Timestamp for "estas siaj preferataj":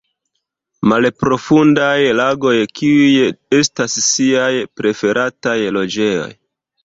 3.59-5.57